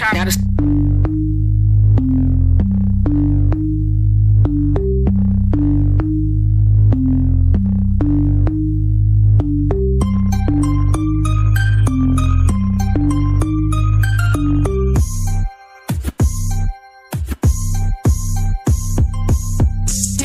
Now 0.00 0.24
the 0.24 0.79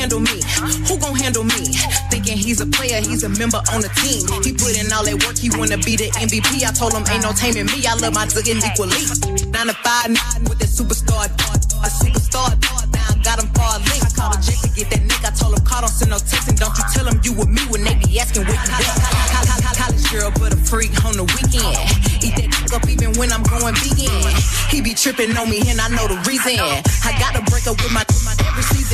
handle 0.06 0.20
me? 0.20 0.38
Who 0.86 0.94
gon' 1.02 1.16
handle 1.18 1.42
me? 1.42 1.74
Thinking 2.14 2.38
he's 2.38 2.60
a 2.60 2.66
player, 2.66 3.02
he's 3.02 3.24
a 3.24 3.28
member 3.28 3.58
on 3.74 3.82
the 3.82 3.90
team. 3.98 4.22
He 4.46 4.54
put 4.54 4.78
in 4.78 4.86
all 4.94 5.02
that 5.02 5.18
work, 5.26 5.34
he 5.34 5.50
wanna 5.58 5.78
be 5.82 5.98
the 5.98 6.06
MVP. 6.14 6.62
I 6.62 6.70
told 6.70 6.94
him 6.94 7.02
ain't 7.10 7.26
no 7.26 7.34
taming 7.34 7.66
me, 7.66 7.82
I 7.82 7.98
love 7.98 8.14
my 8.14 8.26
ziggin' 8.30 8.62
equally. 8.62 9.02
Nine 9.50 9.66
to 9.66 9.74
five, 9.82 10.14
nine 10.14 10.46
with 10.46 10.62
that 10.62 10.70
superstar, 10.70 11.26
a 11.26 11.90
superstar. 11.90 12.54
Now 12.94 13.02
I 13.10 13.18
got 13.26 13.42
him 13.42 13.50
far 13.50 13.82
link. 13.82 13.98
I 13.98 14.10
called 14.14 14.38
a 14.38 14.40
jet 14.46 14.62
to 14.62 14.70
get 14.78 14.86
that 14.94 15.02
nick. 15.02 15.22
I 15.26 15.34
told 15.34 15.58
him, 15.58 15.64
call, 15.66 15.82
don't 15.82 15.90
send 15.90 16.14
no 16.14 16.22
text, 16.22 16.46
and 16.46 16.54
don't 16.54 16.70
you 16.78 16.86
tell 16.94 17.06
him 17.10 17.18
you 17.26 17.34
with 17.34 17.50
me 17.50 17.66
when 17.66 17.82
they 17.82 17.98
be 17.98 18.22
asking 18.22 18.46
where 18.46 18.54
you 18.54 18.70
at. 18.78 19.26
College 19.74 20.06
girl, 20.14 20.30
but 20.38 20.54
a 20.54 20.58
freak 20.70 20.94
on 21.02 21.18
the 21.18 21.26
weekend. 21.34 21.74
Eat 22.22 22.38
that 22.38 22.46
dick 22.46 22.70
up 22.70 22.86
even 22.86 23.10
when 23.18 23.34
I'm 23.34 23.42
going 23.42 23.74
vegan. 23.74 24.30
He 24.70 24.78
be 24.80 24.94
tripping 24.94 25.34
on 25.34 25.50
me, 25.50 25.66
and 25.66 25.82
I 25.82 25.90
know 25.90 26.06
the 26.06 26.18
reason. 26.30 26.62
I 27.02 27.10
gotta 27.18 27.42
break 27.50 27.66
up 27.66 27.76
with 27.82 27.90
my, 27.90 28.06
with 28.06 28.22
my 28.22 28.34
every 28.46 28.62
season. 28.62 28.85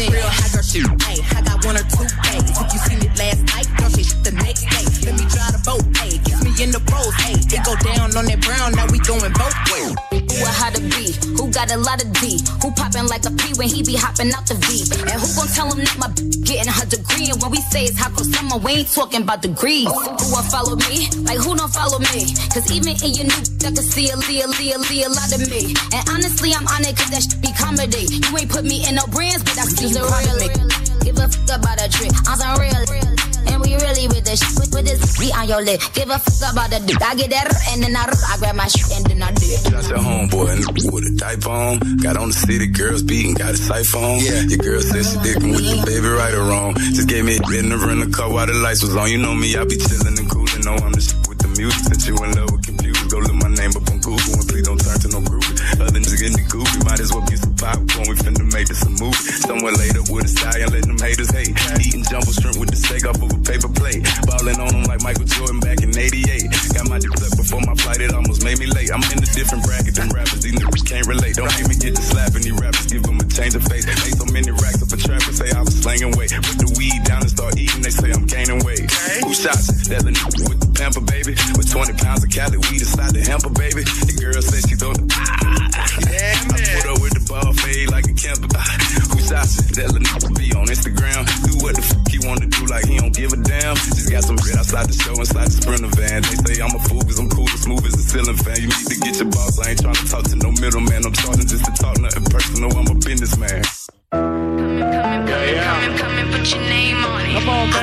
On 8.22 8.30
that 8.30 8.40
brown. 8.46 8.70
Now 8.78 8.86
we 8.94 8.98
going 9.02 9.32
both 9.34 9.56
ways. 9.74 9.94
Who 10.14 10.36
a 10.46 10.50
how 10.54 10.70
to 10.70 10.80
be? 10.80 11.10
Who 11.34 11.50
got 11.50 11.70
a 11.74 11.78
lot 11.78 11.98
of 11.98 12.08
D? 12.22 12.38
Who 12.62 12.70
popping 12.78 13.06
like 13.10 13.26
a 13.26 13.32
P 13.34 13.52
when 13.58 13.68
he 13.68 13.82
be 13.82 13.98
hopping 13.98 14.30
out 14.32 14.46
the 14.46 14.54
V? 14.54 14.86
And 15.10 15.18
who 15.18 15.26
gon' 15.34 15.50
tell 15.50 15.66
him 15.70 15.82
that 15.82 15.98
my 15.98 16.08
b- 16.14 16.30
getting 16.46 16.70
her 16.70 16.86
degree? 16.86 17.28
And 17.34 17.38
when 17.42 17.50
we 17.50 17.60
say 17.74 17.90
it's 17.90 17.98
hot 17.98 18.14
for 18.14 18.24
summer, 18.24 18.56
we 18.62 18.86
ain't 18.86 18.90
talking 18.90 19.22
about 19.26 19.42
degrees. 19.42 19.90
Who 19.90 20.26
won't 20.30 20.46
follow 20.48 20.78
me? 20.88 21.10
Like 21.26 21.42
who 21.42 21.58
don't 21.58 21.72
follow 21.72 21.98
me? 22.14 22.30
Cause 22.54 22.70
even 22.70 22.94
in 23.02 23.10
your 23.18 23.26
new, 23.26 23.42
I 23.66 23.70
can 23.74 23.82
see 23.82 24.08
a, 24.08 24.16
see 24.22 24.40
a, 24.40 24.46
see 24.54 24.72
a, 24.72 24.78
see 24.78 25.02
a 25.02 25.10
lot 25.10 25.30
of 25.34 25.42
me. 25.50 25.74
And 25.90 26.02
honestly, 26.08 26.54
I'm 26.54 26.66
on 26.70 26.86
it 26.86 26.94
cause 26.94 27.10
that 27.10 27.22
shit 27.26 27.42
be 27.42 27.50
comedy. 27.58 28.06
You 28.06 28.30
ain't 28.38 28.50
put 28.50 28.64
me 28.64 28.86
in 28.86 28.94
no 28.94 29.04
brands, 29.10 29.42
but 29.42 29.58
I 29.58 29.66
see 29.66 29.90
you 29.90 30.02
really. 30.02 30.48
Give 31.02 31.18
a 31.18 31.26
fuck 31.26 31.58
about 31.58 31.82
a 31.82 31.90
trick. 31.90 32.14
I'm 32.30 32.38
some 32.38 32.54
real. 32.62 32.82
And 33.50 33.58
we 33.60 33.74
really 33.74 34.06
with 34.06 34.24
the 34.24 34.38
shit 34.38 34.61
this 34.98 35.18
be 35.18 35.32
on 35.32 35.48
your 35.48 35.62
lip. 35.62 35.80
Give 35.94 36.10
a 36.10 36.18
fuck 36.18 36.52
about 36.52 36.70
the 36.70 36.80
dick. 36.80 37.00
I 37.02 37.14
get 37.14 37.30
that 37.30 37.48
and 37.70 37.82
then 37.82 37.96
I, 37.96 38.04
I 38.04 38.36
grab 38.38 38.56
my 38.56 38.66
shit 38.68 38.90
and 38.96 39.06
then 39.06 39.22
I 39.22 39.32
do 39.32 39.46
it. 39.46 39.62
Just 39.70 39.90
your 39.90 39.98
homeboy 39.98 40.52
and 40.52 40.92
with 40.92 41.04
a 41.04 41.14
diaper 41.16 41.50
on. 41.50 41.78
Got 41.98 42.16
on 42.16 42.28
the 42.28 42.36
city, 42.36 42.66
girls 42.66 43.02
beating, 43.02 43.34
got 43.34 43.54
a 43.54 43.56
siphon. 43.56 44.20
Yeah. 44.20 44.42
Your 44.48 44.58
girl 44.58 44.80
said 44.80 45.04
she 45.04 45.16
dickin' 45.22 45.50
with 45.50 45.64
the 45.64 45.82
baby, 45.86 46.08
right 46.08 46.34
or 46.34 46.44
wrong. 46.44 46.74
Just 46.92 47.08
gave 47.08 47.24
me 47.24 47.36
a 47.36 47.42
bit 47.42 47.64
in 47.64 47.70
the 47.70 47.78
rental 47.78 48.10
car 48.10 48.30
while 48.30 48.46
the 48.46 48.54
lights 48.54 48.82
was 48.82 48.96
on. 48.96 49.10
You 49.10 49.18
know 49.18 49.34
me, 49.34 49.56
I 49.56 49.64
be 49.64 49.76
chillin' 49.76 50.18
and 50.18 50.28
coolin'. 50.30 50.62
Know 50.62 50.76
I'm 50.78 50.92
the 50.92 51.00
shit 51.00 51.18
with 51.28 51.38
the 51.38 51.48
music. 51.56 51.82
Since 51.88 52.06
you 52.08 52.16
in 52.22 52.32
love 52.36 52.50
with 52.52 52.64
computers, 52.66 53.08
go 53.08 53.18
look 53.18 53.34
my 53.34 53.50
name 53.54 53.72
up 53.76 53.86
on 53.88 53.98
Google 54.00 54.34
and 54.36 54.46
please 54.48 54.66
don't 54.66 54.80
turn 54.80 54.98
to 55.00 55.08
no 55.08 55.20
group. 55.24 55.44
Other 55.80 55.98
niggas 55.98 56.18
getting 56.20 56.38
the 56.38 56.46
goofy, 56.48 56.78
might 56.84 57.00
as 57.00 57.10
well 57.12 57.24
get 57.26 57.38
some 57.40 57.54
popcorn. 57.56 58.04
We 58.08 58.14
finna 58.20 58.46
make 58.52 58.68
this 58.68 58.82
a 58.84 58.90
movie. 58.90 59.22
Somewhere 59.46 59.74
later 59.74 60.02
with 60.10 60.26
a 60.26 60.32
stallion, 60.32 60.68
let 60.72 60.84
them 60.84 60.98
haters 60.98 61.30
hate. 61.32 61.54
Eating 61.80 62.04
jumbo 62.04 62.30
shrimp 62.30 62.58
with 62.58 62.70
the 62.70 62.78
steak 62.78 63.04
off 63.06 63.18
of 63.22 63.30
a 63.32 63.40
paper 63.42 63.70
plate. 63.72 64.02
Ballin' 64.42 64.58
on 64.58 64.74
them 64.74 64.82
like 64.90 64.98
Michael 65.06 65.22
Jordan 65.22 65.60
back 65.62 65.86
in 65.86 65.94
88. 65.94 66.50
Got 66.74 66.90
my 66.90 66.98
dick 66.98 67.14
up 67.14 67.30
before 67.38 67.62
my 67.62 67.78
flight, 67.78 68.02
it 68.02 68.10
almost 68.10 68.42
made 68.42 68.58
me 68.58 68.66
late. 68.66 68.90
I'm 68.90 68.98
in 69.14 69.22
a 69.22 69.30
different 69.38 69.62
bracket 69.62 69.94
than 69.94 70.10
rappers, 70.10 70.42
these 70.42 70.58
niggas 70.58 70.82
can't 70.82 71.06
relate. 71.06 71.38
Don't 71.38 71.46
me 71.70 71.78
get 71.78 71.94
to 71.94 72.02
slapping 72.02 72.42
these 72.42 72.58
rappers, 72.58 72.90
give 72.90 73.06
them 73.06 73.22
a 73.22 73.26
change 73.30 73.54
of 73.54 73.62
face. 73.70 73.86
Made 73.86 74.18
so 74.18 74.26
many 74.34 74.50
racks 74.50 74.82
up 74.82 74.90
a 74.90 74.98
trapper, 74.98 75.30
say 75.30 75.46
I 75.54 75.62
was 75.62 75.78
slanging 75.78 76.10
weight. 76.18 76.34
Put 76.34 76.58
the 76.58 76.74
weed 76.74 77.06
down 77.06 77.22
and 77.22 77.30
start 77.30 77.54
eating, 77.54 77.86
they 77.86 77.94
say 77.94 78.10
I'm 78.10 78.26
gaining 78.26 78.66
weight. 78.66 78.82
Who 79.22 79.30
shots? 79.30 79.86
That 79.86 80.02
little 80.02 80.10
nigga 80.10 80.42
with 80.50 80.58
the 80.58 80.70
pamper, 80.74 81.06
baby. 81.06 81.38
With 81.54 81.70
20 81.70 81.94
pounds 82.02 82.26
of 82.26 82.30
Cali 82.34 82.58
weed 82.66 82.82
inside 82.82 83.14
the 83.14 83.22
hamper, 83.22 83.54
baby. 83.54 83.86
The 83.86 84.18
girl 84.18 84.42
said 84.42 84.66
she 84.66 84.74
thought, 84.74 84.98
ah, 85.22 85.86
yeah, 86.10 86.34
I 86.50 86.58
put 86.58 86.82
her 86.90 86.98
with 86.98 87.14
the 87.14 87.22
ball 87.30 87.54
fade 87.62 87.94
like 87.94 88.10
a 88.10 88.14
camper. 88.18 88.50
Shots? 89.42 89.56
That 89.76 89.92
little 89.92 90.00
nigga 90.00 90.38
be 90.38 90.52
on 90.54 90.66
Instagram. 90.66 91.26
Do 91.46 91.52
what 91.64 91.74
the 91.76 91.82
fuck 91.82 92.08
he 92.08 92.18
wanna 92.26 92.46
do, 92.46 92.66
like 92.66 92.86
he 92.86 92.98
don't 92.98 93.14
give 93.14 93.32
a 93.32 93.36
damn. 93.36 93.76
Just 93.76 94.10
got 94.10 94.24
some 94.24 94.36
bread 94.36 94.56
outside 94.56 94.86
the 94.86 94.94
show, 94.94 95.14
inside 95.14 95.46
the 95.46 95.56
sprinter 95.58 95.92
van. 95.96 96.22
They 96.22 96.54
say 96.54 96.62
I'm 96.62 96.74
a 96.74 96.80
fool, 96.88 97.02
cause 97.02 97.18
I'm 97.18 97.28
cool 97.28 97.48
as 97.48 97.60
smooth 97.62 97.84
as 97.86 97.94
a 97.94 98.02
ceiling 98.02 98.36
fan. 98.36 98.56
You 98.56 98.68
need 98.68 98.86
to 98.86 98.96
get 99.00 99.14
your 99.18 99.30
boss, 99.30 99.58
I 99.58 99.70
ain't 99.70 99.80
trying 99.80 99.94
to 99.94 100.06
talk 100.06 100.24
to 100.24 100.36
no 100.36 100.50
middleman. 100.52 101.06
I'm 101.06 101.12
charging 101.12 101.46
just 101.46 101.64
to 101.64 101.72
talk 101.72 101.98
nothing 101.98 102.24
personal, 102.24 102.70
I'm 102.76 102.86
a 102.86 102.94
businessman. 102.94 103.81